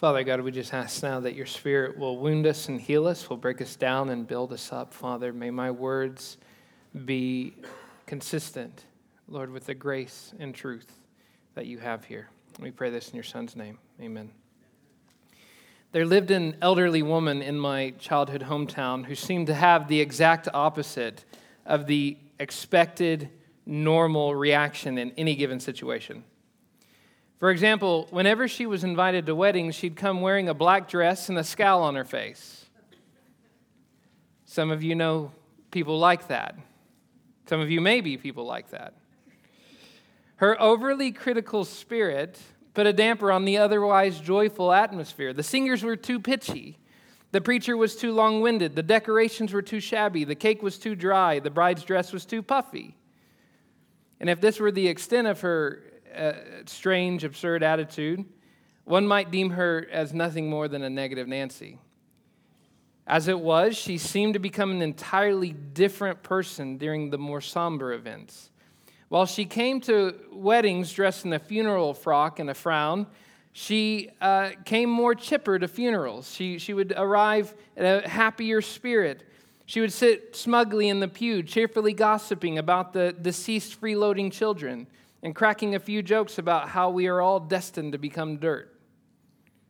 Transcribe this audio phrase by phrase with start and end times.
[0.00, 3.28] Father God, we just ask now that your spirit will wound us and heal us,
[3.28, 4.94] will break us down and build us up.
[4.94, 6.38] Father, may my words
[7.04, 7.52] be
[8.06, 8.86] consistent,
[9.28, 10.90] Lord, with the grace and truth
[11.54, 12.30] that you have here.
[12.58, 13.78] We pray this in your son's name.
[14.00, 14.30] Amen.
[15.92, 20.48] There lived an elderly woman in my childhood hometown who seemed to have the exact
[20.54, 21.26] opposite
[21.66, 23.28] of the expected
[23.66, 26.24] normal reaction in any given situation.
[27.40, 31.38] For example, whenever she was invited to weddings, she'd come wearing a black dress and
[31.38, 32.66] a scowl on her face.
[34.44, 35.32] Some of you know
[35.70, 36.54] people like that.
[37.46, 38.92] Some of you may be people like that.
[40.36, 42.38] Her overly critical spirit
[42.74, 45.32] put a damper on the otherwise joyful atmosphere.
[45.32, 46.78] The singers were too pitchy.
[47.32, 48.76] The preacher was too long winded.
[48.76, 50.24] The decorations were too shabby.
[50.24, 51.38] The cake was too dry.
[51.38, 52.96] The bride's dress was too puffy.
[54.18, 55.84] And if this were the extent of her
[56.16, 56.32] uh,
[56.66, 58.24] strange, absurd attitude,
[58.84, 61.78] one might deem her as nothing more than a negative Nancy.
[63.06, 67.92] As it was, she seemed to become an entirely different person during the more somber
[67.92, 68.50] events.
[69.08, 73.08] While she came to weddings dressed in a funeral frock and a frown,
[73.52, 76.32] she uh, came more chipper to funerals.
[76.32, 79.24] She, she would arrive in a happier spirit.
[79.66, 84.86] She would sit smugly in the pew, cheerfully gossiping about the deceased freeloading children
[85.22, 88.74] and cracking a few jokes about how we are all destined to become dirt.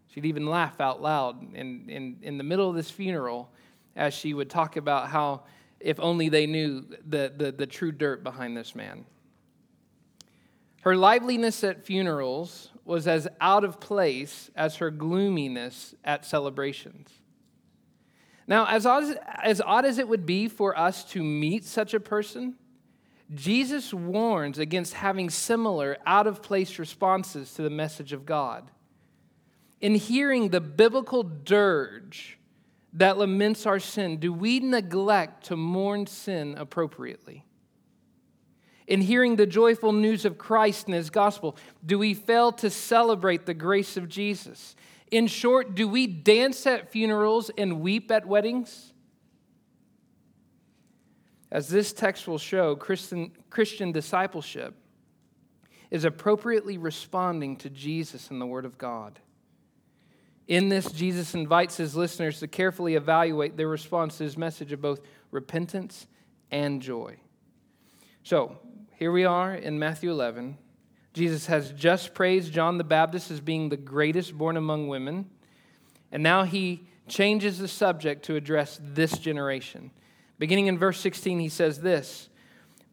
[0.08, 3.50] She'd even laugh out loud in, in, in the middle of this funeral
[3.96, 5.42] as she would talk about how
[5.78, 9.04] if only they knew the, the, the true dirt behind this man.
[10.82, 17.10] Her liveliness at funerals was as out of place as her gloominess at celebrations.
[18.46, 21.94] Now, as odd as, as odd as it would be for us to meet such
[21.94, 22.56] a person,
[23.34, 28.70] Jesus warns against having similar out of place responses to the message of God.
[29.80, 32.38] In hearing the biblical dirge
[32.92, 37.44] that laments our sin, do we neglect to mourn sin appropriately?
[38.88, 41.56] In hearing the joyful news of Christ and his gospel,
[41.86, 44.74] do we fail to celebrate the grace of Jesus?
[45.12, 48.89] In short, do we dance at funerals and weep at weddings?
[51.50, 54.74] As this text will show, Christian, Christian discipleship
[55.90, 59.18] is appropriately responding to Jesus and the Word of God.
[60.46, 64.80] In this, Jesus invites his listeners to carefully evaluate their response to his message of
[64.80, 65.00] both
[65.30, 66.06] repentance
[66.50, 67.16] and joy.
[68.22, 68.58] So,
[68.96, 70.58] here we are in Matthew 11.
[71.12, 75.30] Jesus has just praised John the Baptist as being the greatest born among women.
[76.12, 79.90] And now he changes the subject to address this generation.
[80.40, 82.30] Beginning in verse 16, he says this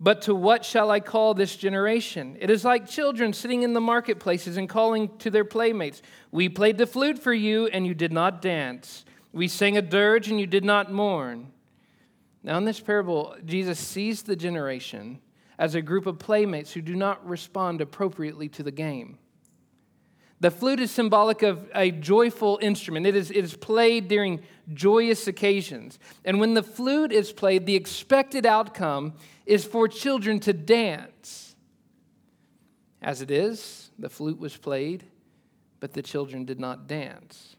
[0.02, 2.36] But to what shall I call this generation?
[2.40, 6.78] It is like children sitting in the marketplaces and calling to their playmates, We played
[6.78, 9.06] the flute for you, and you did not dance.
[9.32, 11.54] We sang a dirge, and you did not mourn.
[12.44, 15.20] Now, in this parable, Jesus sees the generation
[15.58, 19.18] as a group of playmates who do not respond appropriately to the game.
[20.40, 23.08] The flute is symbolic of a joyful instrument.
[23.08, 25.98] It is, it is played during joyous occasions.
[26.24, 29.14] And when the flute is played, the expected outcome
[29.48, 31.56] is for children to dance.
[33.02, 35.06] As it is, the flute was played,
[35.80, 37.56] but the children did not dance.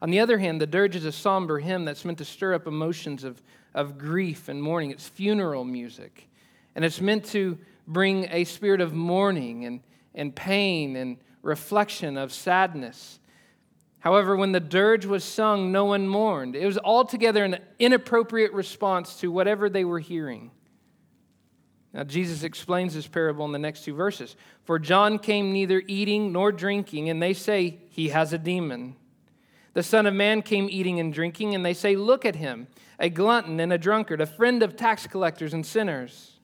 [0.00, 2.66] On the other hand, the dirge is a somber hymn that's meant to stir up
[2.66, 3.42] emotions of,
[3.74, 4.92] of grief and mourning.
[4.92, 6.28] It's funeral music.
[6.74, 9.80] And it's meant to bring a spirit of mourning and,
[10.18, 13.18] and pain and reflection of sadness.
[14.00, 16.54] However, when the dirge was sung, no one mourned.
[16.54, 20.50] It was altogether an inappropriate response to whatever they were hearing.
[21.92, 24.36] Now, Jesus explains this parable in the next two verses.
[24.64, 28.94] For John came neither eating nor drinking, and they say he has a demon.
[29.72, 32.68] The Son of Man came eating and drinking, and they say, Look at him,
[32.98, 36.37] a glutton and a drunkard, a friend of tax collectors and sinners.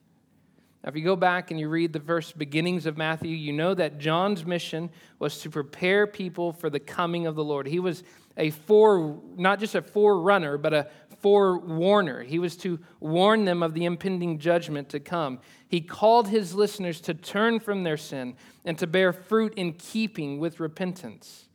[0.84, 3.72] Now, if you go back and you read the first beginnings of Matthew, you know
[3.72, 7.66] that John's mission was to prepare people for the coming of the Lord.
[7.66, 8.02] He was
[8.36, 10.88] a fore, not just a forerunner, but a
[11.22, 12.22] forewarner.
[12.22, 15.40] He was to warn them of the impending judgment to come.
[15.66, 20.38] He called his listeners to turn from their sin and to bear fruit in keeping
[20.38, 21.48] with repentance.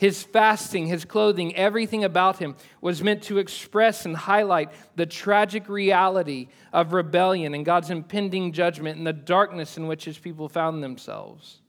[0.00, 5.68] His fasting, his clothing, everything about him was meant to express and highlight the tragic
[5.68, 10.82] reality of rebellion and God's impending judgment and the darkness in which his people found
[10.82, 11.60] themselves.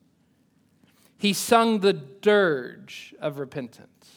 [1.18, 4.10] He sung the dirge of repentance,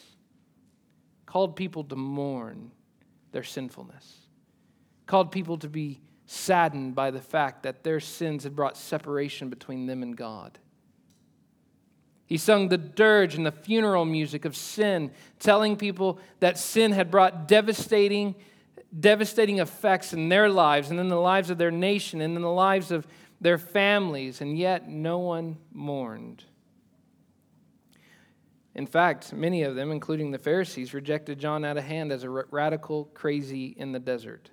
[1.25, 2.71] called people to mourn
[3.33, 4.19] their sinfulness,
[5.07, 9.87] called people to be saddened by the fact that their sins had brought separation between
[9.87, 10.57] them and God.
[12.25, 17.11] He sung the dirge and the funeral music of sin, telling people that sin had
[17.11, 18.35] brought devastating,
[18.99, 22.49] devastating effects in their lives and in the lives of their nation and in the
[22.49, 23.05] lives of
[23.39, 26.43] their families, and yet no one mourned.
[28.73, 32.29] In fact, many of them, including the Pharisees, rejected John out of hand as a
[32.29, 34.49] radical crazy in the desert.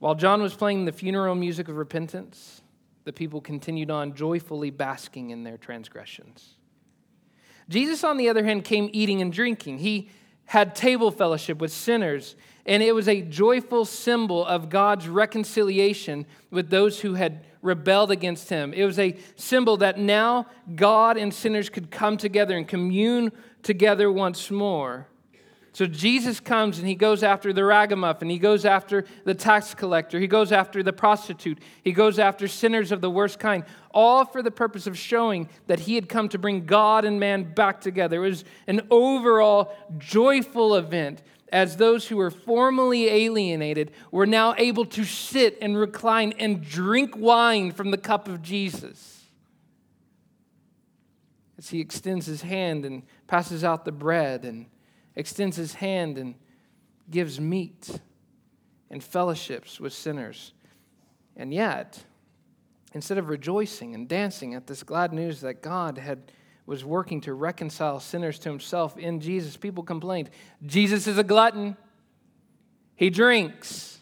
[0.00, 2.60] While John was playing the funeral music of repentance,
[3.04, 6.54] the people continued on joyfully basking in their transgressions.
[7.68, 9.78] Jesus, on the other hand, came eating and drinking.
[9.78, 10.10] He
[10.46, 12.36] had table fellowship with sinners,
[12.66, 18.50] and it was a joyful symbol of God's reconciliation with those who had rebelled against
[18.50, 18.74] him.
[18.74, 24.12] It was a symbol that now God and sinners could come together and commune together
[24.12, 25.08] once more.
[25.74, 28.30] So Jesus comes and he goes after the ragamuffin.
[28.30, 30.20] He goes after the tax collector.
[30.20, 31.58] He goes after the prostitute.
[31.82, 35.80] He goes after sinners of the worst kind, all for the purpose of showing that
[35.80, 38.24] he had come to bring God and man back together.
[38.24, 44.84] It was an overall joyful event as those who were formerly alienated were now able
[44.84, 49.24] to sit and recline and drink wine from the cup of Jesus.
[51.58, 54.66] As he extends his hand and passes out the bread and
[55.16, 56.34] extends his hand and
[57.10, 58.00] gives meat
[58.90, 60.52] and fellowships with sinners.
[61.36, 62.04] And yet,
[62.92, 66.32] instead of rejoicing and dancing at this glad news that God had
[66.66, 70.30] was working to reconcile sinners to himself in Jesus, people complained,
[70.64, 71.76] Jesus is a glutton.
[72.96, 73.98] He drinks.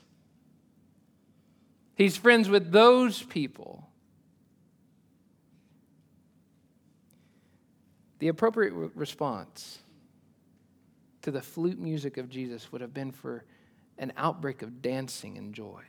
[1.96, 3.88] He's friends with those people.
[8.20, 9.81] The appropriate response
[11.22, 13.44] to the flute music of Jesus would have been for
[13.98, 15.82] an outbreak of dancing and joy.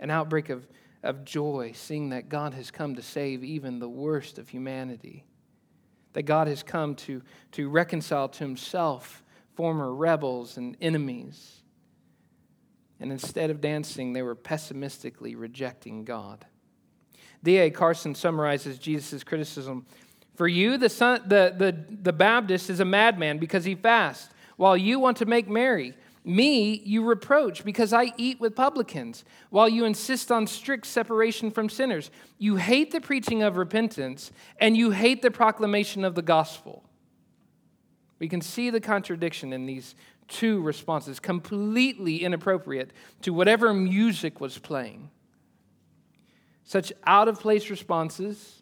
[0.00, 0.66] An outbreak of,
[1.02, 5.24] of joy, seeing that God has come to save even the worst of humanity.
[6.14, 7.22] That God has come to,
[7.52, 9.22] to reconcile to himself
[9.54, 11.62] former rebels and enemies.
[13.00, 16.46] And instead of dancing, they were pessimistically rejecting God.
[17.42, 17.70] D.A.
[17.70, 19.84] Carson summarizes Jesus' criticism
[20.34, 24.76] for you, the, son, the, the, the Baptist is a madman because he fasts, while
[24.76, 25.94] you want to make merry.
[26.24, 31.68] Me, you reproach because I eat with publicans, while you insist on strict separation from
[31.68, 32.10] sinners.
[32.38, 36.84] You hate the preaching of repentance, and you hate the proclamation of the gospel.
[38.20, 39.96] We can see the contradiction in these
[40.28, 42.92] two responses, completely inappropriate
[43.22, 45.10] to whatever music was playing.
[46.64, 48.61] Such out of place responses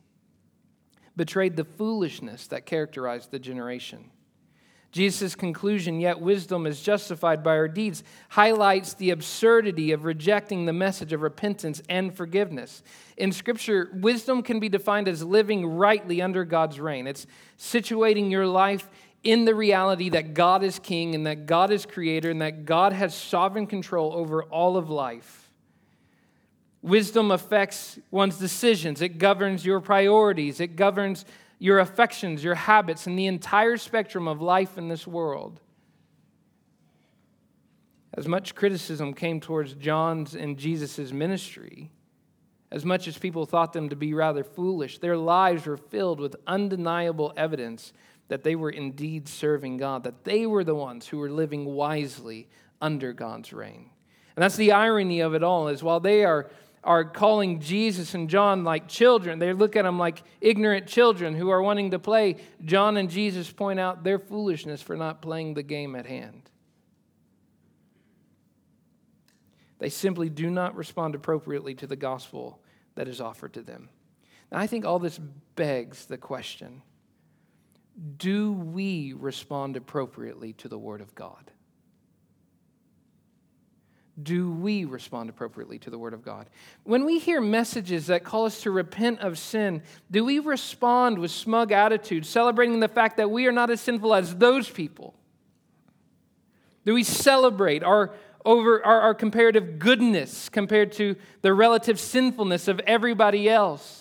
[1.20, 4.11] betrayed the foolishness that characterized the generation.
[4.90, 10.72] Jesus' conclusion, yet wisdom is justified by our deeds, highlights the absurdity of rejecting the
[10.72, 12.82] message of repentance and forgiveness.
[13.19, 17.06] In Scripture, wisdom can be defined as living rightly under God's reign.
[17.06, 17.26] It's
[17.58, 18.88] situating your life
[19.22, 22.94] in the reality that God is king and that God is creator and that God
[22.94, 25.40] has sovereign control over all of life.
[26.82, 31.25] Wisdom affects one's decisions, it governs your priorities, it governs
[31.59, 35.61] your affections, your habits, and the entire spectrum of life in this world.
[38.15, 41.91] As much criticism came towards John's and Jesus' ministry,
[42.73, 46.35] as much as people thought them to be rather foolish, their lives were filled with
[46.47, 47.93] undeniable evidence
[48.29, 52.49] that they were indeed serving God, that they were the ones who were living wisely
[52.81, 53.91] under God's reign.
[54.37, 56.49] And that's the irony of it all, is while they are
[56.82, 59.39] are calling Jesus and John like children.
[59.39, 62.37] They look at them like ignorant children who are wanting to play.
[62.65, 66.49] John and Jesus point out their foolishness for not playing the game at hand.
[69.79, 72.60] They simply do not respond appropriately to the gospel
[72.94, 73.89] that is offered to them.
[74.51, 75.19] Now, I think all this
[75.56, 76.82] begs the question
[78.17, 81.51] do we respond appropriately to the Word of God?
[84.22, 86.48] Do we respond appropriately to the Word of God?
[86.84, 91.31] When we hear messages that call us to repent of sin, do we respond with
[91.31, 95.15] smug attitude, celebrating the fact that we are not as sinful as those people?
[96.84, 102.81] Do we celebrate our, over, our, our comparative goodness compared to the relative sinfulness of
[102.81, 104.00] everybody else?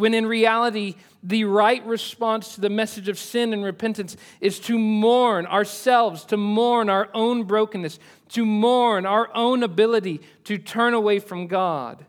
[0.00, 4.78] When in reality, the right response to the message of sin and repentance is to
[4.78, 7.98] mourn ourselves, to mourn our own brokenness,
[8.30, 12.06] to mourn our own ability to turn away from God?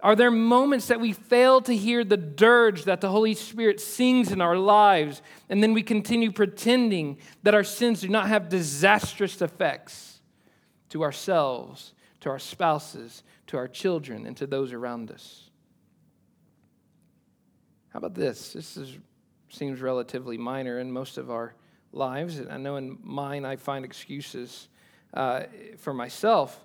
[0.00, 4.30] Are there moments that we fail to hear the dirge that the Holy Spirit sings
[4.30, 9.40] in our lives, and then we continue pretending that our sins do not have disastrous
[9.40, 10.20] effects
[10.90, 15.47] to ourselves, to our spouses, to our children, and to those around us?
[17.90, 18.52] How about this?
[18.52, 18.96] This is,
[19.48, 21.54] seems relatively minor in most of our
[21.92, 22.40] lives.
[22.48, 24.68] I know in mine I find excuses
[25.14, 25.44] uh,
[25.78, 26.64] for myself.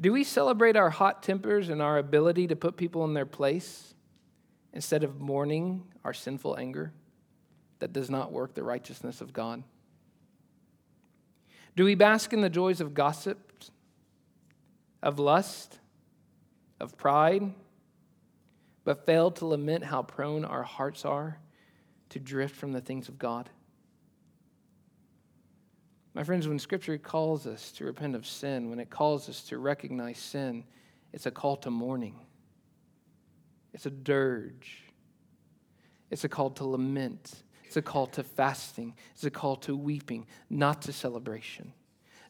[0.00, 3.94] Do we celebrate our hot tempers and our ability to put people in their place
[4.72, 6.92] instead of mourning our sinful anger
[7.80, 9.62] that does not work the righteousness of God?
[11.76, 13.38] Do we bask in the joys of gossip,
[15.02, 15.78] of lust,
[16.80, 17.52] of pride,
[18.90, 21.38] but fail to lament how prone our hearts are
[22.08, 23.48] to drift from the things of God?
[26.12, 29.58] My friends, when Scripture calls us to repent of sin, when it calls us to
[29.58, 30.64] recognize sin,
[31.12, 32.16] it's a call to mourning.
[33.72, 34.82] It's a dirge.
[36.10, 37.44] It's a call to lament.
[37.66, 38.96] It's a call to fasting.
[39.12, 41.74] It's a call to weeping, not to celebration.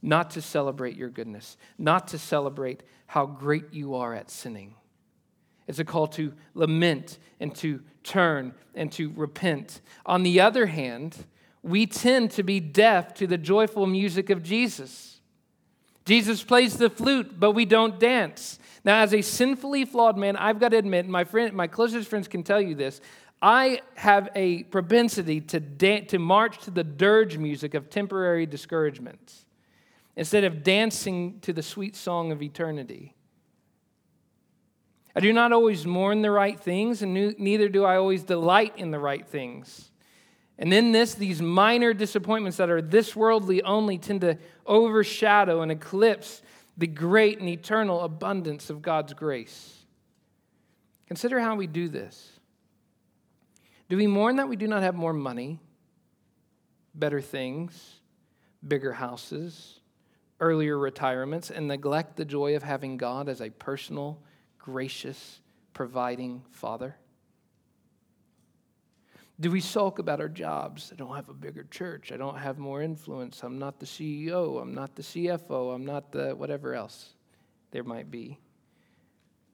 [0.02, 4.74] Not to celebrate your goodness, not to celebrate how great you are at sinning.
[5.70, 9.80] It's a call to lament and to turn and to repent.
[10.04, 11.16] On the other hand,
[11.62, 15.20] we tend to be deaf to the joyful music of Jesus.
[16.04, 18.58] Jesus plays the flute, but we don't dance.
[18.84, 22.26] Now, as a sinfully flawed man, I've got to admit, my friend, my closest friends
[22.26, 23.00] can tell you this.
[23.40, 29.44] I have a propensity to, dan- to march to the dirge music of temporary discouragements
[30.16, 33.14] instead of dancing to the sweet song of eternity.
[35.14, 38.90] I do not always mourn the right things, and neither do I always delight in
[38.90, 39.90] the right things.
[40.58, 45.72] And in this, these minor disappointments that are this worldly only tend to overshadow and
[45.72, 46.42] eclipse
[46.76, 49.84] the great and eternal abundance of God's grace.
[51.08, 52.38] Consider how we do this.
[53.88, 55.58] Do we mourn that we do not have more money,
[56.94, 58.00] better things,
[58.66, 59.80] bigger houses,
[60.38, 64.22] earlier retirements, and neglect the joy of having God as a personal,
[64.70, 65.40] gracious,
[65.74, 66.94] providing Father?
[69.40, 70.92] Do we sulk about our jobs?
[70.92, 72.12] I don't have a bigger church.
[72.12, 73.42] I don't have more influence.
[73.42, 74.62] I'm not the CEO.
[74.62, 75.74] I'm not the CFO.
[75.74, 77.14] I'm not the whatever else
[77.72, 78.38] there might be.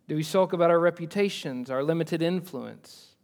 [0.06, 3.15] Do we sulk about our reputations, our limited influence?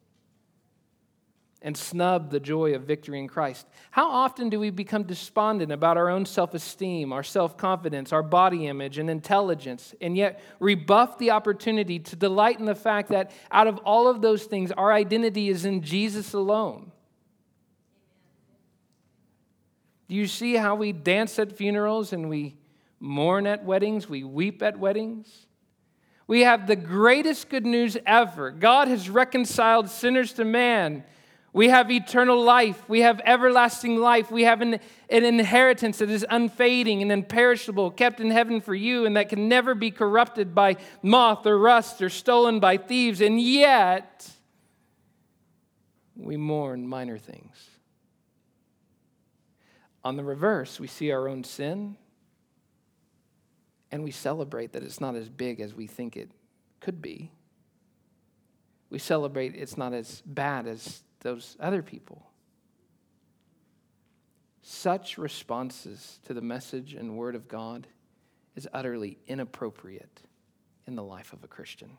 [1.62, 3.66] And snub the joy of victory in Christ?
[3.90, 8.23] How often do we become despondent about our own self esteem, our self confidence, our
[8.23, 13.31] body image, and intelligence, and yet rebuff the opportunity to delight in the fact that
[13.50, 16.92] out of all of those things, our identity is in Jesus alone?
[20.09, 22.57] Do you see how we dance at funerals and we
[23.00, 25.47] mourn at weddings, we weep at weddings?
[26.26, 28.50] We have the greatest good news ever.
[28.50, 31.04] God has reconciled sinners to man
[31.52, 32.88] we have eternal life.
[32.88, 34.30] We have everlasting life.
[34.30, 34.80] We have an,
[35.11, 39.49] an, inheritance that is unfading and imperishable, kept in heaven for you, and that can
[39.49, 43.21] never be corrupted by moth or rust or stolen by thieves.
[43.21, 44.30] And yet,
[46.16, 47.68] we mourn minor things.
[50.04, 51.97] On the reverse, we see our own sin
[53.92, 56.30] and we celebrate that it's not as big as we think it
[56.80, 57.30] could be.
[58.88, 62.26] We celebrate it's not as bad as those other people.
[64.62, 67.86] Such responses to the message and word of God
[68.54, 70.22] is utterly inappropriate
[70.86, 71.90] in the life of a Christian.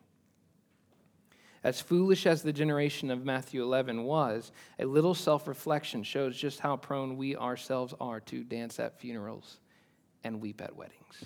[1.64, 6.60] As foolish as the generation of Matthew 11 was, a little self reflection shows just
[6.60, 9.60] how prone we ourselves are to dance at funerals
[10.24, 11.26] and weep at weddings.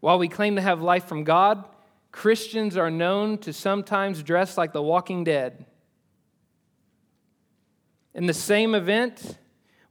[0.00, 1.64] While we claim to have life from God,
[2.12, 5.66] Christians are known to sometimes dress like the walking dead
[8.18, 9.38] in the same event,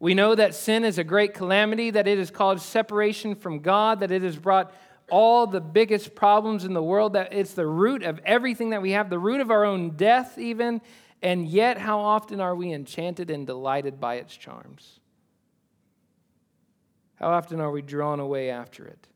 [0.02, 4.02] we know that sin is a great calamity, that it has caused separation from God,
[4.02, 4.74] that it has brought
[5.10, 8.92] all the biggest problems in the world, that it's the root of everything that we
[8.92, 10.82] have, the root of our own death, even.
[11.22, 15.00] And yet, how often are we enchanted and delighted by its charms?
[17.16, 19.08] How often are we drawn away after it?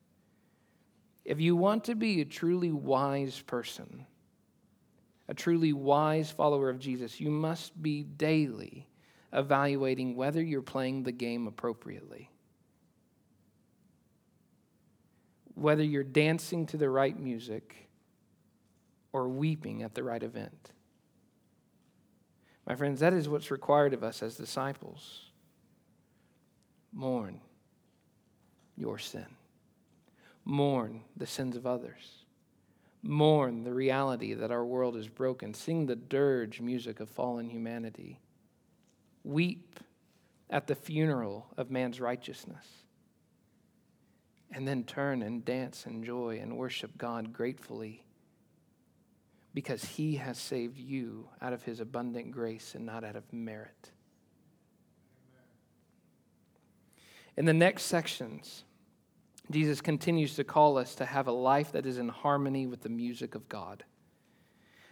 [1.25, 4.05] If you want to be a truly wise person,
[5.27, 8.87] a truly wise follower of Jesus, you must be daily
[9.33, 12.29] evaluating whether you're playing the game appropriately.
[15.55, 17.89] Whether you're dancing to the right music
[19.13, 20.71] or weeping at the right event.
[22.65, 25.31] My friends, that is what's required of us as disciples.
[26.93, 27.41] Mourn
[28.77, 29.25] your sin,
[30.45, 32.25] mourn the sins of others.
[33.03, 35.55] Mourn the reality that our world is broken.
[35.55, 38.19] Sing the dirge music of fallen humanity
[39.23, 39.79] weep
[40.49, 42.65] at the funeral of man's righteousness,
[44.51, 48.03] and then turn and dance in joy and worship God gratefully.
[49.53, 53.91] because he has saved you out of his abundant grace and not out of merit.
[57.35, 58.63] In the next sections,
[59.49, 62.89] Jesus continues to call us to have a life that is in harmony with the
[62.89, 63.83] music of God.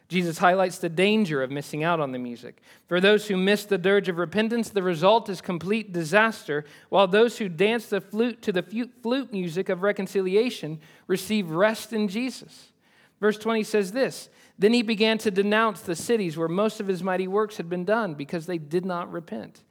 [0.10, 2.63] Jesus highlights the danger of missing out on the music.
[2.88, 7.38] For those who miss the dirge of repentance, the result is complete disaster, while those
[7.38, 8.63] who dance the flute to the
[9.04, 12.72] flute music of reconciliation receive rest in Jesus.
[13.20, 17.04] Verse 20 says this Then he began to denounce the cities where most of his
[17.04, 19.62] mighty works had been done because they did not repent.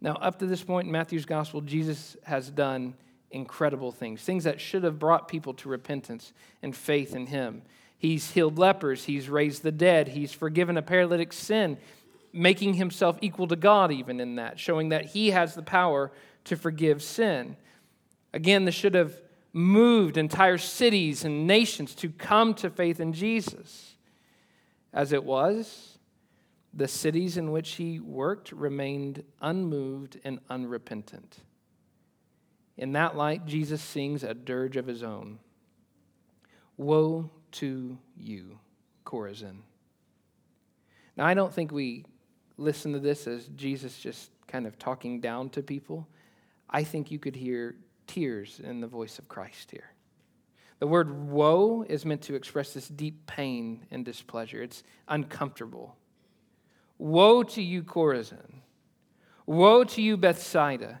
[0.00, 2.94] Now, up to this point in Matthew's gospel, Jesus has done
[3.30, 7.62] incredible things, things that should have brought people to repentance and faith in him.
[7.98, 11.78] He's healed lepers, he's raised the dead, he's forgiven a paralytic's sin,
[12.32, 16.12] making himself equal to God even in that, showing that he has the power
[16.44, 17.56] to forgive sin.
[18.34, 19.14] Again, this should have
[19.52, 23.96] moved entire cities and nations to come to faith in Jesus.
[24.92, 25.98] As it was,
[26.74, 31.38] the cities in which he worked remained unmoved and unrepentant.
[32.76, 35.38] In that light, Jesus sings a dirge of his own
[36.76, 38.58] Woe to you,
[39.04, 39.58] Chorazin.
[41.16, 42.04] Now, I don't think we
[42.58, 46.06] listen to this as Jesus just kind of talking down to people.
[46.68, 49.92] I think you could hear tears in the voice of Christ here.
[50.78, 54.62] The word woe is meant to express this deep pain and displeasure.
[54.62, 55.96] It's uncomfortable.
[56.98, 58.60] Woe to you, Chorazin.
[59.46, 61.00] Woe to you, Bethsaida.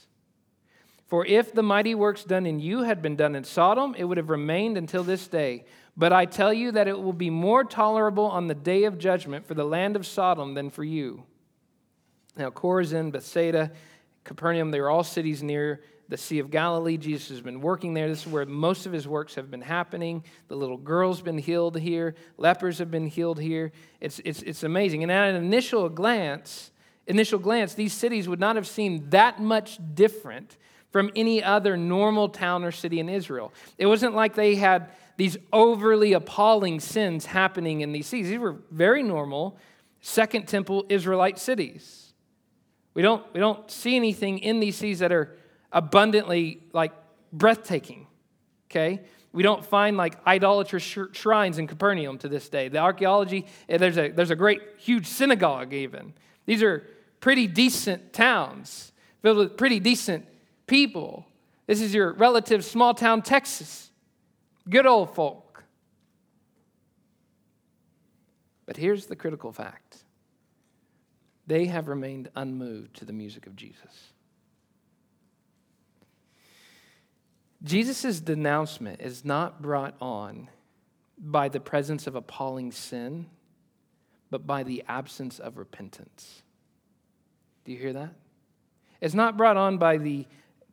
[1.11, 4.15] For if the mighty works done in you had been done in Sodom, it would
[4.15, 5.65] have remained until this day.
[5.97, 9.45] But I tell you that it will be more tolerable on the day of judgment
[9.45, 11.23] for the land of Sodom than for you.
[12.37, 13.73] Now, Chorazin, Bethsaida,
[14.23, 16.95] Capernaum, they are all cities near the Sea of Galilee.
[16.95, 18.07] Jesus has been working there.
[18.07, 20.23] This is where most of his works have been happening.
[20.47, 23.73] The little girl's been healed here, lepers have been healed here.
[23.99, 25.03] It's, it's, it's amazing.
[25.03, 26.71] And at an initial glance,
[27.05, 30.55] initial glance, these cities would not have seemed that much different
[30.91, 33.53] from any other normal town or city in Israel.
[33.77, 38.29] It wasn't like they had these overly appalling sins happening in these cities.
[38.29, 39.57] These were very normal
[40.01, 42.13] Second Temple Israelite cities.
[42.93, 45.37] We don't, we don't see anything in these cities that are
[45.71, 46.91] abundantly like
[47.31, 48.07] breathtaking,
[48.69, 49.01] okay?
[49.31, 52.67] We don't find like idolatrous shrines in Capernaum to this day.
[52.67, 56.13] The archaeology, eh, there's a, there's a great, huge synagogue even.
[56.45, 56.85] These are
[57.21, 60.25] pretty decent towns filled with pretty decent
[60.71, 61.27] people.
[61.67, 63.91] This is your relative small town Texas.
[64.69, 65.65] Good old folk.
[68.65, 69.97] But here's the critical fact
[71.45, 74.13] they have remained unmoved to the music of Jesus.
[77.63, 80.47] Jesus' denouncement is not brought on
[81.17, 83.25] by the presence of appalling sin,
[84.29, 86.43] but by the absence of repentance.
[87.65, 88.13] Do you hear that?
[89.01, 90.25] It's not brought on by the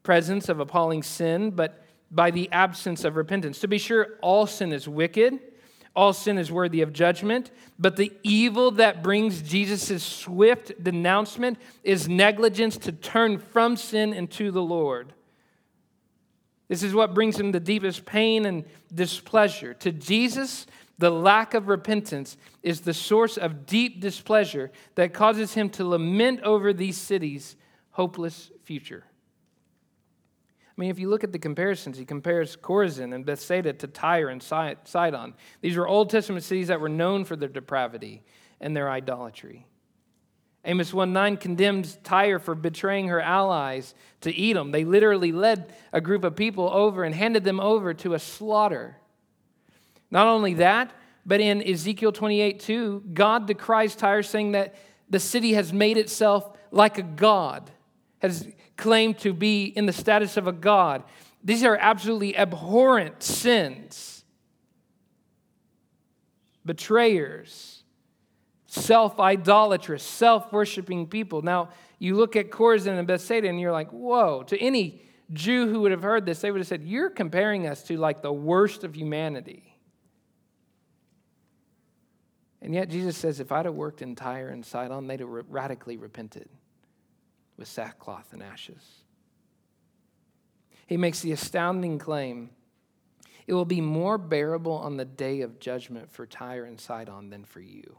[0.09, 3.59] presence of appalling sin, but by the absence of repentance.
[3.59, 5.38] To be sure, all sin is wicked,
[5.94, 12.09] all sin is worthy of judgment, but the evil that brings Jesus' swift denouncement is
[12.09, 15.12] negligence to turn from sin into the Lord.
[16.68, 19.75] This is what brings him the deepest pain and displeasure.
[19.75, 20.66] To Jesus,
[20.97, 26.40] the lack of repentance is the source of deep displeasure that causes him to lament
[26.44, 27.57] over these cities'
[27.90, 29.05] hopeless future.
[30.79, 34.29] I mean, if you look at the comparisons, he compares Chorazin and Bethsaida to Tyre
[34.29, 35.35] and Sidon.
[35.61, 38.23] These were Old Testament cities that were known for their depravity
[38.61, 39.67] and their idolatry.
[40.64, 44.71] Amos 1 9 condemns Tyre for betraying her allies to Edom.
[44.71, 48.99] They literally led a group of people over and handed them over to a slaughter.
[50.12, 50.93] Not only that,
[51.27, 54.77] but in Ezekiel 28 2, God decries Tyre, saying that
[55.11, 57.73] the city has made itself like a god,
[58.20, 61.04] has claimed to be in the status of a god.
[61.42, 64.24] These are absolutely abhorrent sins.
[66.64, 67.83] Betrayers,
[68.66, 71.42] self idolatrous, self worshiping people.
[71.42, 74.42] Now, you look at Chorazin and Bethsaida and you're like, whoa.
[74.44, 75.02] To any
[75.33, 78.22] Jew who would have heard this, they would have said, You're comparing us to like
[78.22, 79.74] the worst of humanity.
[82.61, 85.96] And yet Jesus says, if I'd have worked in Tyre and Sidon, they'd have radically
[85.96, 86.48] repented
[87.59, 88.83] with sackcloth and ashes.
[90.87, 92.51] He makes the astounding claim
[93.49, 97.44] it will be more bearable on the day of judgment for Tyre and Sidon than
[97.44, 97.97] for you.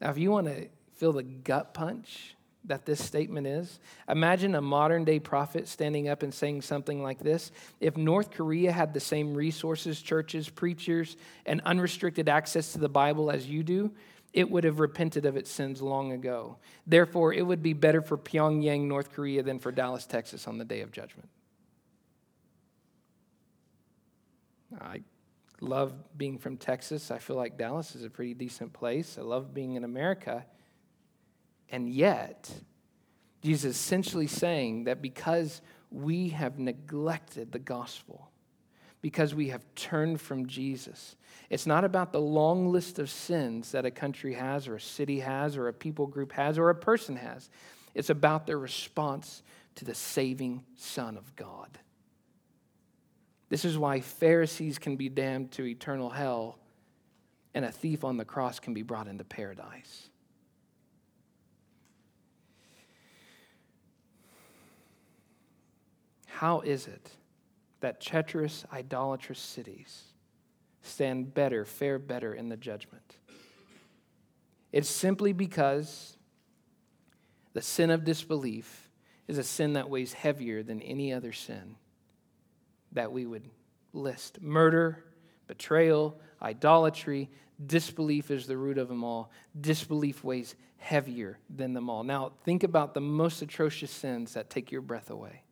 [0.00, 4.60] Now, if you want to feel the gut punch that this statement is, imagine a
[4.60, 7.50] modern day prophet standing up and saying something like this.
[7.80, 13.32] If North Korea had the same resources, churches, preachers, and unrestricted access to the Bible
[13.32, 13.90] as you do,
[14.34, 16.56] it would have repented of its sins long ago.
[16.86, 20.64] Therefore, it would be better for Pyongyang, North Korea, than for Dallas, Texas on the
[20.64, 21.28] day of judgment.
[24.80, 25.02] I
[25.60, 27.12] love being from Texas.
[27.12, 29.18] I feel like Dallas is a pretty decent place.
[29.18, 30.44] I love being in America.
[31.70, 32.50] And yet,
[33.40, 38.32] Jesus is essentially saying that because we have neglected the gospel,
[39.04, 41.14] because we have turned from Jesus,
[41.50, 45.20] it's not about the long list of sins that a country has, or a city
[45.20, 47.50] has, or a people group has, or a person has.
[47.94, 49.42] It's about their response
[49.74, 51.78] to the saving Son of God.
[53.50, 56.58] This is why Pharisees can be damned to eternal hell
[57.52, 60.08] and a thief on the cross can be brought into paradise.
[66.26, 67.10] How is it
[67.84, 70.04] that treacherous, idolatrous cities
[70.80, 73.18] stand better, fare better in the judgment?
[74.72, 76.16] It's simply because
[77.52, 78.90] the sin of disbelief
[79.28, 81.76] is a sin that weighs heavier than any other sin
[82.92, 83.50] that we would
[83.92, 85.04] list murder,
[85.46, 87.28] betrayal, idolatry,
[87.66, 89.30] disbelief is the root of them all.
[89.60, 92.02] Disbelief weighs heavier than them all.
[92.02, 95.43] Now, think about the most atrocious sins that take your breath away.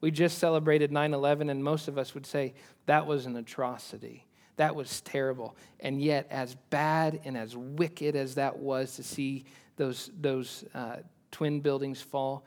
[0.00, 2.54] We just celebrated 9 11, and most of us would say
[2.86, 4.26] that was an atrocity.
[4.56, 5.56] That was terrible.
[5.80, 9.44] And yet, as bad and as wicked as that was to see
[9.76, 10.96] those, those uh,
[11.30, 12.44] twin buildings fall,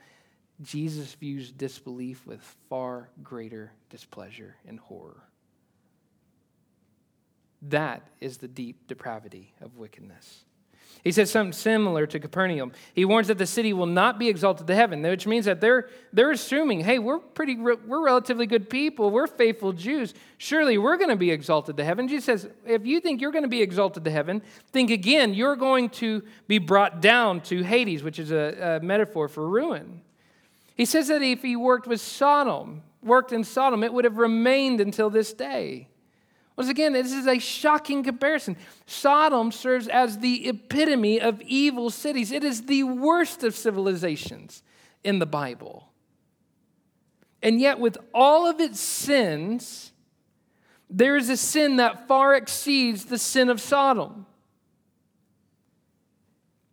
[0.62, 5.22] Jesus views disbelief with far greater displeasure and horror.
[7.62, 10.44] That is the deep depravity of wickedness.
[11.02, 12.72] He says something similar to Capernaum.
[12.94, 15.88] He warns that the city will not be exalted to heaven, which means that they're,
[16.12, 19.10] they're assuming, hey, we're pretty, we're relatively good people.
[19.10, 20.12] We're faithful Jews.
[20.36, 22.06] Surely we're going to be exalted to heaven.
[22.06, 25.56] Jesus says, if you think you're going to be exalted to heaven, think again, you're
[25.56, 30.02] going to be brought down to Hades, which is a, a metaphor for ruin.
[30.74, 34.80] He says that if he worked with Sodom, worked in Sodom, it would have remained
[34.80, 35.88] until this day.
[36.60, 38.54] Once again, this is a shocking comparison.
[38.84, 44.62] Sodom serves as the epitome of evil cities, it is the worst of civilizations
[45.02, 45.88] in the Bible.
[47.42, 49.92] And yet, with all of its sins,
[50.90, 54.26] there is a sin that far exceeds the sin of Sodom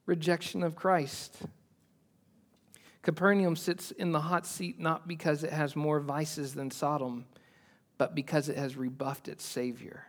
[0.06, 1.38] rejection of Christ.
[3.04, 7.24] Capernaum sits in the hot seat not because it has more vices than Sodom,
[7.98, 10.06] but because it has rebuffed its Savior.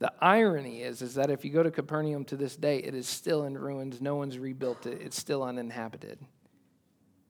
[0.00, 3.08] The irony is, is that if you go to Capernaum to this day, it is
[3.08, 4.00] still in ruins.
[4.00, 6.18] No one's rebuilt it, it's still uninhabited,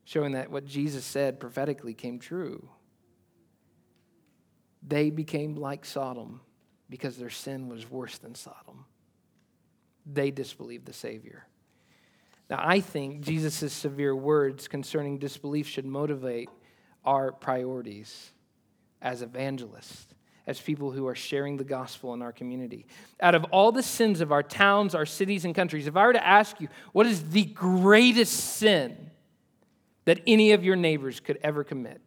[0.05, 2.69] showing that what Jesus said prophetically came true.
[4.87, 6.41] They became like Sodom
[6.91, 8.87] because their sin was worse than Sodom.
[10.07, 11.47] They disbelieved the Savior.
[12.51, 16.51] Now, I think Jesus' severe words concerning disbelief should motivate
[17.05, 18.34] our priorities
[19.05, 20.07] as evangelists,
[20.47, 22.87] as people who are sharing the gospel in our community.
[23.21, 26.13] Out of all the sins of our towns, our cities, and countries, if I were
[26.15, 29.11] to ask you, what is the greatest sin
[30.07, 32.01] that any of your neighbors could ever commit?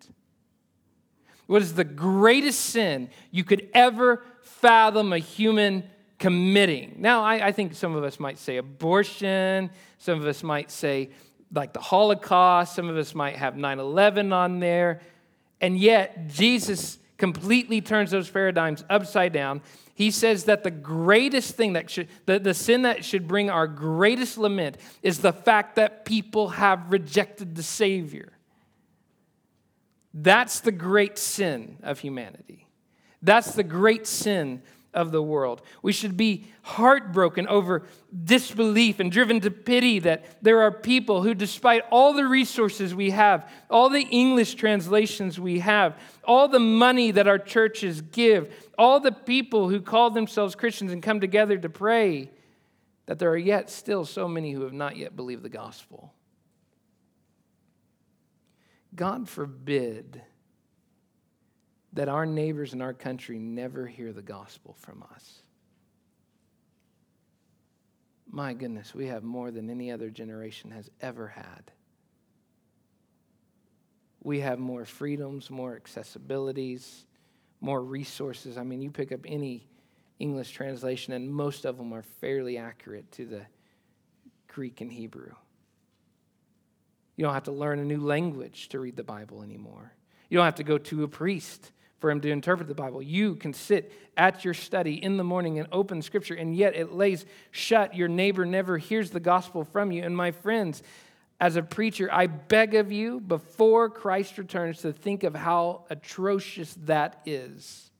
[1.45, 5.83] What is the greatest sin you could ever fathom a human
[6.19, 6.95] committing.
[6.97, 11.09] Now, I, I, think some of us might say abortion, some of us might say
[11.53, 15.01] like the Holocaust, some of us might have 9 11 on there.
[15.61, 19.61] And yet, Jesus completely turns those paradigms upside down.
[19.95, 23.67] He says that the greatest thing that should, the, the sin that should bring our
[23.67, 28.33] greatest lament is the fact that people have rejected the Savior.
[30.13, 32.67] That's the great sin of humanity.
[33.21, 34.61] That's the great sin
[34.97, 35.61] of the world.
[35.83, 37.83] We should be heartbroken over
[38.23, 43.11] disbelief and driven to pity that there are people who, despite all the resources we
[43.11, 48.99] have, all the English translations we have, all the money that our churches give, all
[48.99, 52.31] the people who call themselves Christians and come together to pray,
[53.05, 56.11] that there are yet still so many who have not yet believed the gospel.
[58.95, 60.23] God forbid
[61.93, 65.41] that our neighbors in our country never hear the gospel from us.
[68.29, 71.71] My goodness, we have more than any other generation has ever had.
[74.27, 77.05] we have more freedoms, more accessibilities,
[77.61, 78.57] more resources.
[78.57, 79.65] I mean, you pick up any
[80.19, 83.45] English translation, and most of them are fairly accurate to the
[84.49, 85.31] Greek and Hebrew.
[87.15, 89.93] You don't have to learn a new language to read the Bible anymore.
[90.29, 93.01] You don't have to go to a priest for him to interpret the Bible.
[93.01, 96.91] You can sit at your study in the morning and open scripture, and yet it
[96.91, 97.95] lays shut.
[97.95, 100.03] Your neighbor never hears the gospel from you.
[100.03, 100.83] And my friends,
[101.39, 106.75] as a preacher, I beg of you, before Christ returns, to think of how atrocious
[106.85, 107.91] that is.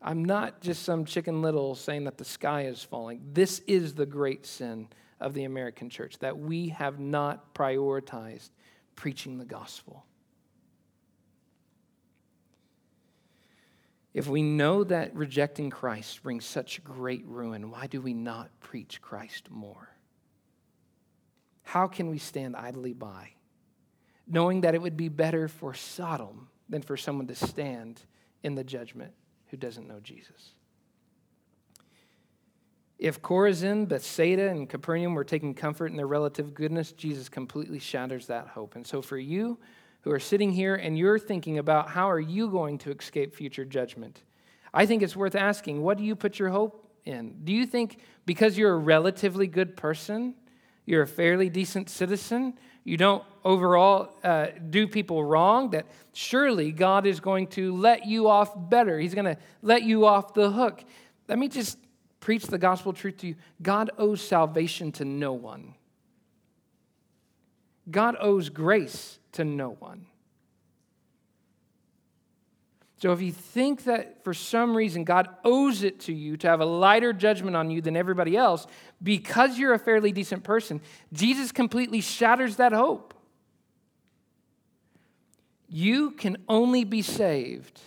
[0.00, 3.20] I'm not just some chicken little saying that the sky is falling.
[3.32, 4.88] This is the great sin
[5.20, 8.50] of the American church that we have not prioritized
[8.94, 10.04] preaching the gospel.
[14.18, 19.00] If we know that rejecting Christ brings such great ruin, why do we not preach
[19.00, 19.90] Christ more?
[21.62, 23.34] How can we stand idly by,
[24.26, 28.02] knowing that it would be better for Sodom than for someone to stand
[28.42, 29.12] in the judgment
[29.50, 30.50] who doesn't know Jesus?
[32.98, 38.26] If Chorazin, Bethsaida, and Capernaum were taking comfort in their relative goodness, Jesus completely shatters
[38.26, 38.74] that hope.
[38.74, 39.60] And so for you,
[40.02, 43.64] who are sitting here and you're thinking about how are you going to escape future
[43.64, 44.22] judgment,
[44.72, 47.36] I think it's worth asking what do you put your hope in?
[47.44, 50.34] Do you think because you're a relatively good person,
[50.86, 57.06] you're a fairly decent citizen, you don't overall uh, do people wrong, that surely God
[57.06, 58.98] is going to let you off better?
[58.98, 60.84] He's going to let you off the hook.
[61.28, 61.78] Let me just
[62.20, 65.74] preach the gospel truth to you God owes salvation to no one.
[67.90, 70.04] God owes grace to no one.
[72.96, 76.60] So if you think that for some reason God owes it to you to have
[76.60, 78.66] a lighter judgment on you than everybody else
[79.00, 80.80] because you're a fairly decent person,
[81.12, 83.14] Jesus completely shatters that hope.
[85.68, 87.80] You can only be saved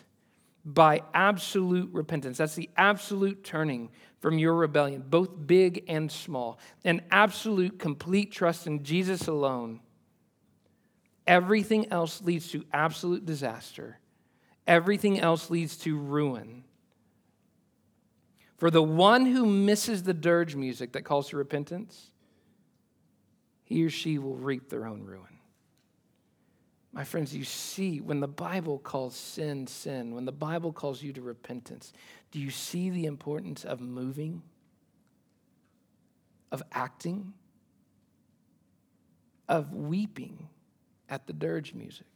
[0.63, 2.37] by absolute repentance.
[2.37, 3.89] That's the absolute turning
[4.21, 9.81] from your rebellion, both big and small, and absolute complete trust in Jesus alone
[11.27, 13.99] Everything else leads to absolute disaster.
[14.67, 16.63] Everything else leads to ruin.
[18.57, 22.11] For the one who misses the dirge music that calls to repentance,
[23.63, 25.31] he or she will reap their own ruin.
[26.93, 31.13] My friends, you see, when the Bible calls sin sin, when the Bible calls you
[31.13, 31.93] to repentance,
[32.31, 34.41] do you see the importance of moving,
[36.51, 37.33] of acting,
[39.47, 40.49] of weeping?
[41.11, 42.07] At the dirge music.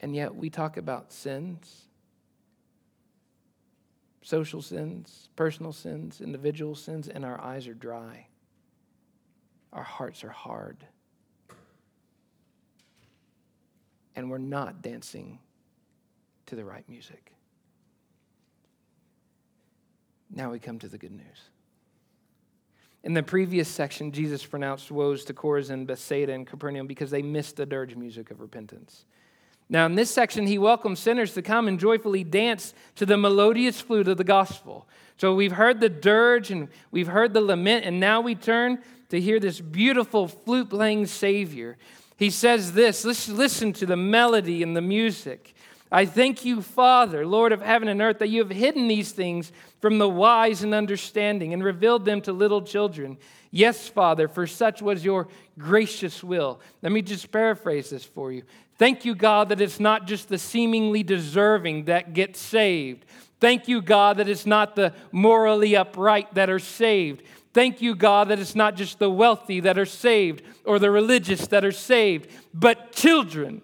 [0.00, 1.84] And yet we talk about sins,
[4.20, 8.26] social sins, personal sins, individual sins, and our eyes are dry.
[9.72, 10.84] Our hearts are hard.
[14.16, 15.38] And we're not dancing
[16.46, 17.32] to the right music.
[20.30, 21.50] Now we come to the good news.
[23.04, 27.56] In the previous section, Jesus pronounced woes to Chorazin, Bethsaida, and Capernaum because they missed
[27.56, 29.04] the dirge music of repentance.
[29.68, 33.78] Now, in this section, he welcomes sinners to come and joyfully dance to the melodious
[33.78, 34.88] flute of the gospel.
[35.18, 39.20] So we've heard the dirge and we've heard the lament, and now we turn to
[39.20, 41.76] hear this beautiful flute playing Savior.
[42.16, 45.53] He says this listen to the melody and the music.
[45.92, 49.52] I thank you, Father, Lord of heaven and earth, that you have hidden these things
[49.80, 53.16] from the wise and understanding and revealed them to little children.
[53.50, 56.60] Yes, Father, for such was your gracious will.
[56.82, 58.42] Let me just paraphrase this for you.
[58.76, 63.04] Thank you, God, that it's not just the seemingly deserving that get saved.
[63.38, 67.22] Thank you, God, that it's not the morally upright that are saved.
[67.52, 71.46] Thank you, God, that it's not just the wealthy that are saved or the religious
[71.48, 73.62] that are saved, but children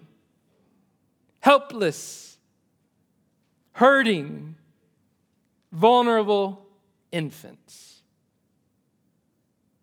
[1.41, 2.37] helpless,
[3.73, 4.55] hurting,
[5.71, 6.65] vulnerable
[7.11, 8.01] infants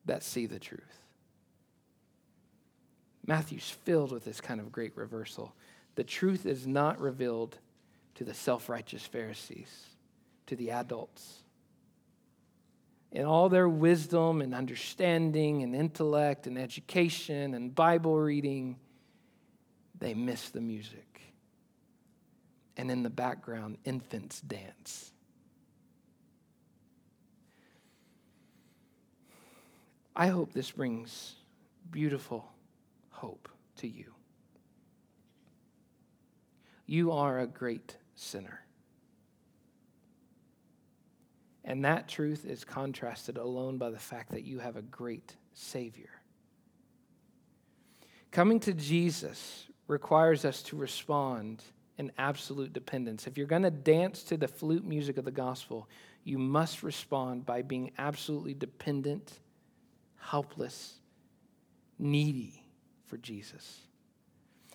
[0.07, 0.83] that see the truth.
[3.27, 5.55] Matthew's filled with this kind of great reversal.
[5.97, 7.59] The truth is not revealed
[8.15, 9.87] to the self righteous Pharisees,
[10.47, 11.43] to the adults.
[13.11, 18.77] In all their wisdom and understanding and intellect and education and Bible reading,
[19.99, 21.08] they miss the music
[22.79, 25.11] and in the background, infants dance.
[30.15, 31.35] I hope this brings
[31.91, 32.49] beautiful
[33.11, 34.15] hope to you.
[36.87, 38.61] You are a great sinner.
[41.65, 46.11] And that truth is contrasted alone by the fact that you have a great Savior.
[48.31, 51.63] Coming to Jesus requires us to respond
[51.99, 53.27] in absolute dependence.
[53.27, 55.89] If you're going to dance to the flute music of the gospel,
[56.25, 59.41] you must respond by being absolutely dependent,
[60.19, 60.95] helpless,
[61.99, 62.63] needy
[63.07, 63.81] for Jesus.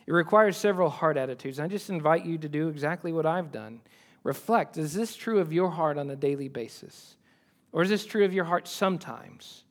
[0.05, 1.59] It requires several heart attitudes.
[1.59, 3.79] I just invite you to do exactly what I've done.
[4.23, 7.15] Reflect is this true of your heart on a daily basis?
[7.71, 9.63] Or is this true of your heart sometimes?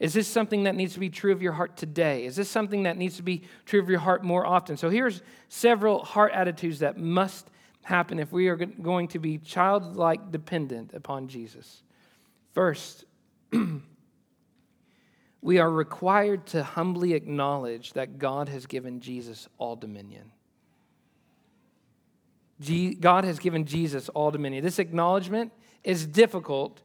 [0.00, 2.24] Is this something that needs to be true of your heart today?
[2.24, 4.76] Is this something that needs to be true of your heart more often?
[4.76, 7.48] So here's several heart attitudes that must
[7.82, 11.82] happen if we are going to be childlike dependent upon Jesus.
[12.52, 13.04] First,
[15.42, 20.32] we are required to humbly acknowledge that God has given Jesus all dominion.
[23.00, 24.64] God has given Jesus all dominion.
[24.64, 25.52] This acknowledgement
[25.82, 26.80] is difficult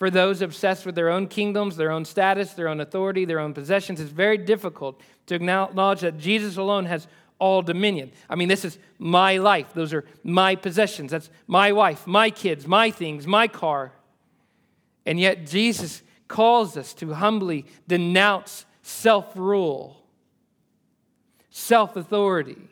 [0.00, 3.52] for those obsessed with their own kingdoms, their own status, their own authority, their own
[3.52, 4.00] possessions.
[4.00, 7.06] It's very difficult to acknowledge that Jesus alone has
[7.38, 8.10] all dominion.
[8.28, 9.74] I mean, this is my life.
[9.74, 11.10] Those are my possessions.
[11.10, 13.92] That's my wife, my kids, my things, my car.
[15.04, 20.02] And yet, Jesus calls us to humbly denounce self rule,
[21.50, 22.70] self authority,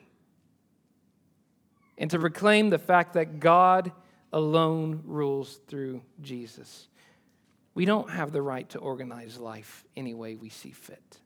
[1.95, 3.91] and to proclaim the fact that God
[4.33, 6.87] alone rules through Jesus.
[7.79, 11.19] We don't have the right to organize life any way we see fit.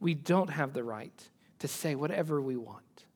[0.00, 3.06] We don't have the right to say whatever we want.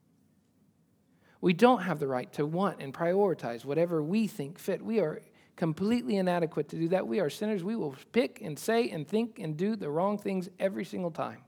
[1.43, 4.83] We don't have the right to want and prioritize whatever we think fit.
[4.83, 5.21] We are
[5.57, 7.07] completely inadequate to do that.
[7.07, 7.63] We are sinners.
[7.63, 11.43] We will pick and say and think and do the wrong things every single time.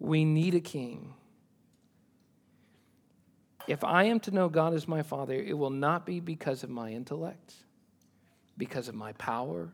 [0.00, 1.14] We need a king.
[3.68, 6.70] If I am to know God as my Father, it will not be because of
[6.70, 7.54] my intellect,
[8.60, 9.72] because of my power,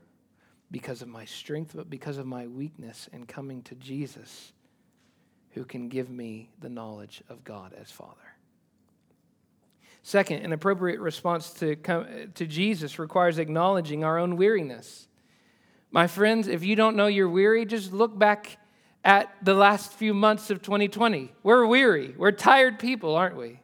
[0.71, 4.53] because of my strength, but because of my weakness and coming to Jesus
[5.51, 8.15] who can give me the knowledge of God as Father.
[10.05, 15.09] Second, an appropriate response to, come, to Jesus requires acknowledging our own weariness.
[15.91, 18.57] My friends, if you don't know you're weary, just look back
[19.05, 21.33] at the last few months of 2020.
[21.43, 22.15] We're weary.
[22.17, 23.59] We're tired people, aren't we?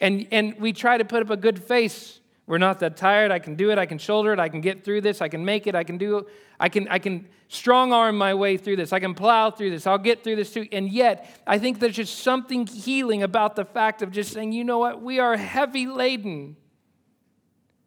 [0.00, 2.19] And, and we try to put up a good face
[2.50, 3.30] we're not that tired.
[3.30, 3.78] I can do it.
[3.78, 4.40] I can shoulder it.
[4.40, 5.22] I can get through this.
[5.22, 5.76] I can make it.
[5.76, 6.26] I can do
[6.58, 8.92] I can I can strong arm my way through this.
[8.92, 9.86] I can plow through this.
[9.86, 10.66] I'll get through this too.
[10.72, 14.64] And yet, I think there's just something healing about the fact of just saying, you
[14.64, 15.00] know what?
[15.00, 16.56] We are heavy laden.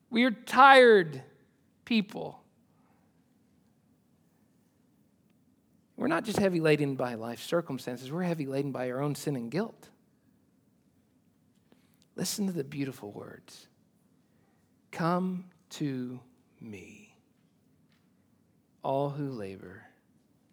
[0.10, 1.21] We are tired
[1.84, 2.41] people.
[5.97, 9.36] We're not just heavy laden by life circumstances, we're heavy laden by our own sin
[9.36, 9.89] and guilt.
[12.15, 13.67] Listen to the beautiful words.
[14.94, 16.20] Come to
[16.62, 17.18] me,
[18.84, 19.82] all who labor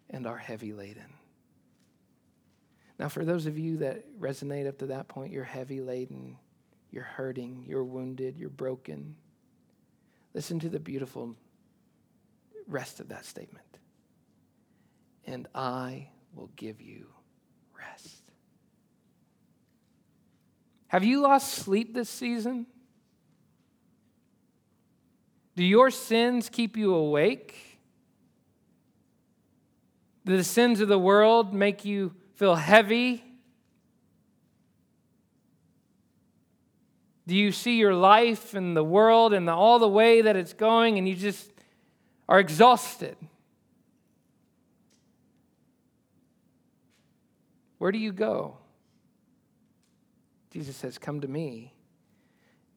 [0.09, 1.13] and are heavy laden.
[2.97, 6.37] Now, for those of you that resonate up to that point, you're heavy laden,
[6.89, 9.15] you're hurting, you're wounded, you're broken.
[10.33, 11.35] Listen to the beautiful
[12.67, 13.77] rest of that statement.
[15.27, 17.05] And I will give you
[17.77, 18.23] rest.
[20.87, 22.65] Have you lost sleep this season?
[25.55, 27.79] Do your sins keep you awake?
[30.25, 33.23] Do the sins of the world make you feel heavy?
[37.27, 40.53] Do you see your life and the world and the, all the way that it's
[40.53, 41.51] going and you just
[42.27, 43.15] are exhausted?
[47.77, 48.57] Where do you go?
[50.51, 51.73] Jesus says, Come to me,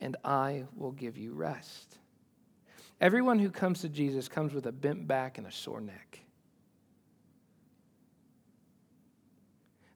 [0.00, 1.98] and I will give you rest.
[3.04, 6.20] Everyone who comes to Jesus comes with a bent back and a sore neck.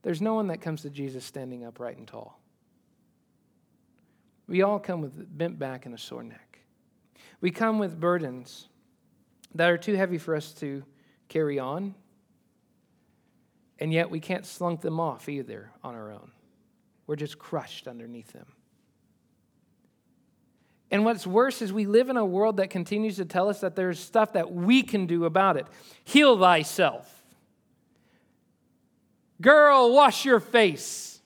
[0.03, 2.39] There's no one that comes to Jesus standing upright and tall.
[4.47, 6.59] We all come with a bent back and a sore neck.
[7.41, 8.69] We come with burdens
[9.55, 10.85] that are too heavy for us to
[11.31, 11.95] carry on,
[13.79, 16.31] and yet we can't slunk them off either on our own.
[17.07, 18.53] We're just crushed underneath them.
[20.91, 23.77] And what's worse is we live in a world that continues to tell us that
[23.77, 25.67] there's stuff that we can do about it.
[26.05, 27.15] Heal thyself.
[29.41, 31.21] Girl, wash your face.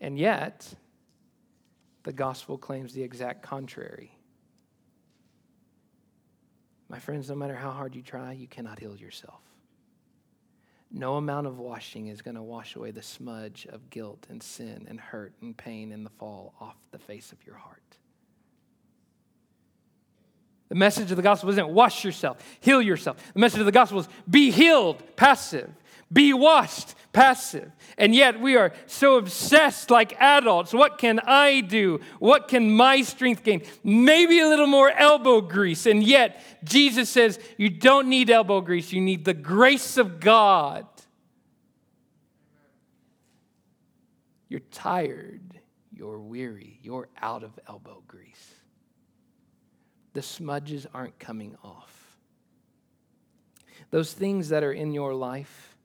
[0.00, 0.72] And yet,
[2.02, 4.12] the gospel claims the exact contrary.
[6.88, 9.40] My friends, no matter how hard you try, you cannot heal yourself.
[10.96, 14.86] No amount of washing is going to wash away the smudge of guilt and sin
[14.88, 17.82] and hurt and pain and the fall off the face of your heart.
[20.70, 23.18] The message of the gospel isn't wash yourself, heal yourself.
[23.34, 25.70] The message of the gospel is be healed, passive.
[26.12, 27.72] Be washed, passive.
[27.98, 30.72] And yet we are so obsessed like adults.
[30.72, 32.00] What can I do?
[32.18, 33.62] What can my strength gain?
[33.82, 35.86] Maybe a little more elbow grease.
[35.86, 40.86] And yet Jesus says you don't need elbow grease, you need the grace of God.
[44.48, 45.60] You're tired,
[45.92, 48.54] you're weary, you're out of elbow grease.
[50.12, 52.16] The smudges aren't coming off.
[53.90, 55.75] Those things that are in your life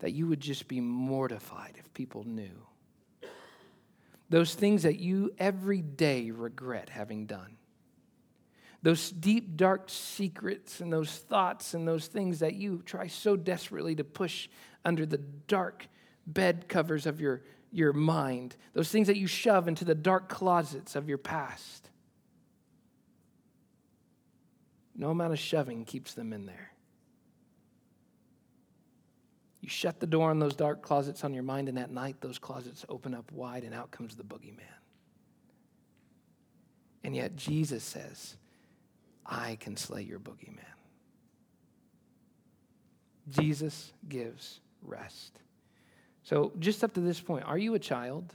[0.00, 2.66] that you would just be mortified if people knew.
[4.30, 7.56] Those things that you every day regret having done.
[8.82, 13.94] Those deep, dark secrets and those thoughts and those things that you try so desperately
[13.94, 14.48] to push
[14.84, 15.86] under the dark
[16.26, 17.42] bed covers of your
[17.74, 21.90] your mind, those things that you shove into the dark closets of your past.
[24.94, 26.73] No amount of shoving keeps them in there.
[29.64, 32.38] You shut the door on those dark closets on your mind, and at night, those
[32.38, 34.60] closets open up wide, and out comes the boogeyman.
[37.02, 38.36] And yet, Jesus says,
[39.24, 40.58] I can slay your boogeyman.
[43.30, 45.38] Jesus gives rest.
[46.24, 48.34] So, just up to this point, are you a child?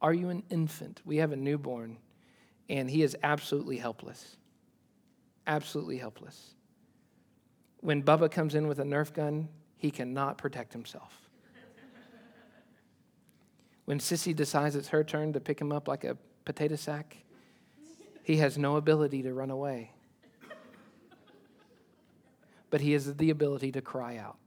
[0.00, 1.02] Are you an infant?
[1.04, 1.98] We have a newborn,
[2.70, 4.38] and he is absolutely helpless.
[5.46, 6.54] Absolutely helpless.
[7.80, 11.28] When Bubba comes in with a Nerf gun, he cannot protect himself.
[13.84, 17.16] when Sissy decides it's her turn to pick him up like a potato sack,
[18.22, 19.92] he has no ability to run away.
[22.70, 24.46] But he has the ability to cry out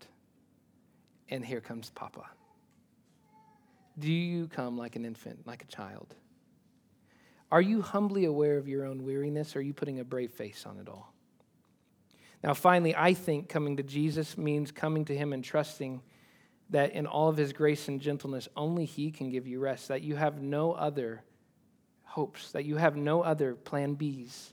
[1.30, 2.26] and here comes Papa.
[3.98, 6.16] Do you come like an infant, like a child?
[7.52, 10.66] Are you humbly aware of your own weariness, or are you putting a brave face
[10.66, 11.14] on it all?
[12.44, 16.02] Now, finally, I think coming to Jesus means coming to Him and trusting
[16.70, 20.04] that in all of His grace and gentleness, only He can give you rest, that
[20.04, 21.24] you have no other
[22.04, 24.52] hopes, that you have no other plan Bs.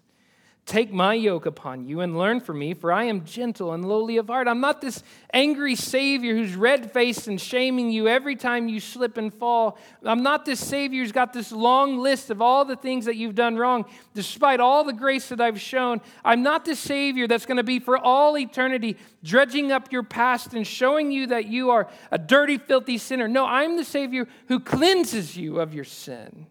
[0.66, 4.16] Take my yoke upon you and learn from me, for I am gentle and lowly
[4.16, 4.48] of heart.
[4.48, 9.16] I'm not this angry Savior who's red faced and shaming you every time you slip
[9.16, 9.78] and fall.
[10.04, 13.36] I'm not this Savior who's got this long list of all the things that you've
[13.36, 16.00] done wrong, despite all the grace that I've shown.
[16.24, 20.52] I'm not this Savior that's going to be for all eternity dredging up your past
[20.52, 23.28] and showing you that you are a dirty, filthy sinner.
[23.28, 26.48] No, I'm the Savior who cleanses you of your sin.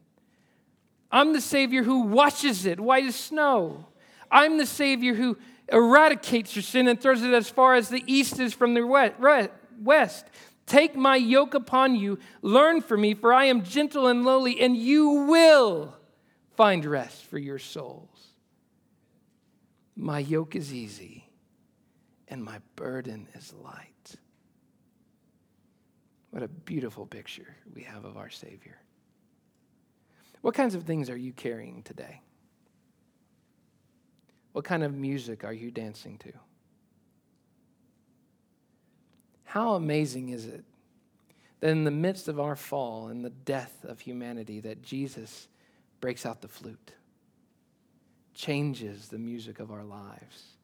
[1.12, 3.88] I'm the Savior who washes it white as snow.
[4.36, 5.38] I'm the Savior who
[5.72, 10.26] eradicates your sin and throws it as far as the east is from the west.
[10.66, 14.76] Take my yoke upon you, learn from me, for I am gentle and lowly, and
[14.76, 15.96] you will
[16.58, 18.10] find rest for your souls.
[19.96, 21.30] My yoke is easy,
[22.28, 24.16] and my burden is light.
[26.32, 28.82] What a beautiful picture we have of our Savior.
[30.42, 32.20] What kinds of things are you carrying today?
[34.56, 36.32] What kind of music are you dancing to?
[39.44, 40.64] How amazing is it
[41.60, 45.50] that in the midst of our fall and the death of humanity that Jesus
[46.00, 46.94] breaks out the flute,
[48.34, 50.55] changes the music of our lives.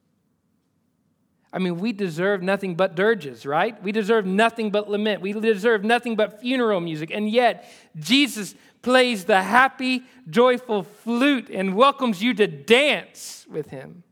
[1.54, 3.82] I mean, we deserve nothing but dirges, right?
[3.84, 5.22] We deserve nothing but lament.
[5.22, 7.12] We deserve nothing but funeral music.
[7.14, 14.04] And yet, Jesus plays the happy, joyful flute and welcomes you to dance with him.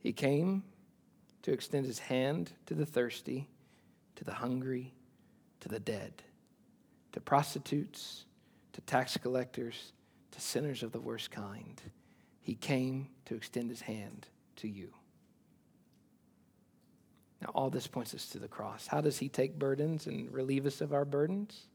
[0.00, 0.64] He came
[1.42, 3.48] to extend his hand to the thirsty,
[4.16, 4.92] to the hungry,
[5.60, 6.22] to the dead,
[7.12, 8.26] to prostitutes,
[8.72, 9.92] to tax collectors,
[10.32, 11.80] to sinners of the worst kind.
[12.42, 14.26] He came to extend his hand
[14.56, 14.90] to you.
[17.40, 18.86] Now, all this points us to the cross.
[18.86, 21.66] How does he take burdens and relieve us of our burdens?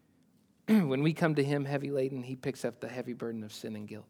[0.66, 3.76] when we come to him heavy laden, he picks up the heavy burden of sin
[3.76, 4.06] and guilt.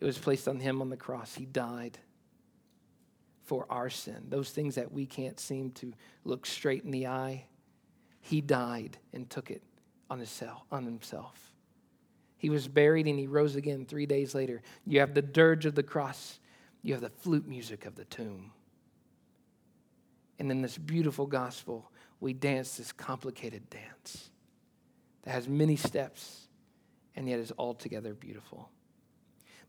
[0.00, 1.34] It was placed on him on the cross.
[1.34, 1.98] He died
[3.42, 5.92] for our sin, those things that we can't seem to
[6.24, 7.46] look straight in the eye.
[8.20, 9.62] He died and took it
[10.10, 10.62] on himself.
[10.72, 11.52] On himself.
[12.36, 14.62] He was buried and he rose again three days later.
[14.84, 16.38] You have the dirge of the cross,
[16.82, 18.52] you have the flute music of the tomb.
[20.38, 24.30] And in this beautiful gospel, we dance this complicated dance
[25.22, 26.46] that has many steps
[27.14, 28.68] and yet is altogether beautiful.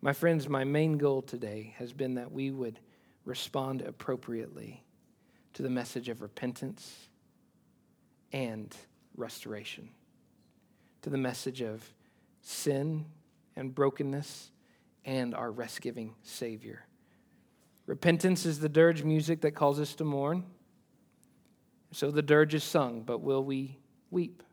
[0.02, 2.80] My friends, my main goal today has been that we would
[3.26, 4.84] respond appropriately
[5.54, 7.08] to the message of repentance
[8.32, 8.76] and
[9.16, 9.90] restoration.
[11.02, 11.94] to the message of
[12.48, 13.06] sin
[13.58, 14.52] and brokenness
[15.04, 16.86] and our rest giving Savior.
[17.86, 20.46] Repentance is the dirge music that calls us to mourn.
[21.92, 23.78] So the dirge is sung, but will we
[24.12, 24.44] weep?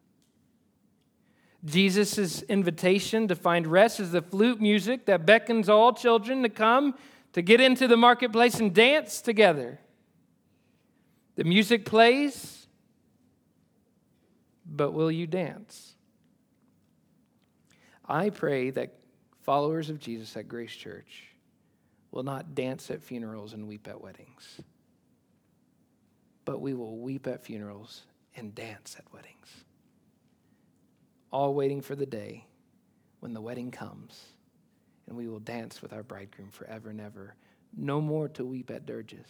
[1.64, 6.94] Jesus' invitation to find rest is the flute music that beckons all children to come
[7.32, 9.78] to get into the marketplace and dance together.
[11.36, 12.66] The music plays,
[14.66, 15.93] but will you dance?
[18.06, 18.94] I pray that
[19.42, 21.28] followers of Jesus at Grace Church
[22.10, 24.60] will not dance at funerals and weep at weddings,
[26.44, 28.02] but we will weep at funerals
[28.36, 29.64] and dance at weddings.
[31.30, 32.46] All waiting for the day
[33.20, 34.22] when the wedding comes
[35.06, 37.34] and we will dance with our bridegroom forever and ever.
[37.76, 39.26] No more to weep at dirges.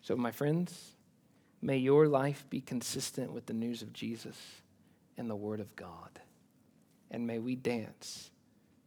[0.00, 0.94] So, my friends,
[1.60, 4.36] may your life be consistent with the news of Jesus
[5.16, 6.20] and the Word of God.
[7.10, 8.30] And may we dance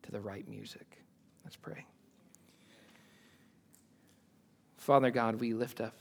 [0.04, 1.04] to the right music.
[1.44, 1.86] Let's pray.
[4.78, 5.98] Father God, we lift up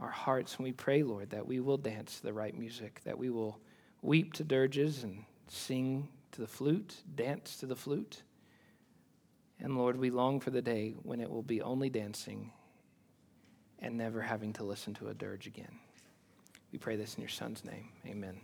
[0.00, 3.18] our hearts and we pray, Lord, that we will dance to the right music, that
[3.18, 3.58] we will
[4.02, 8.22] weep to dirges and sing to the flute, dance to the flute.
[9.60, 12.50] And Lord, we long for the day when it will be only dancing
[13.78, 15.78] and never having to listen to a dirge again.
[16.72, 17.88] We pray this in your Son's name.
[18.06, 18.40] Amen.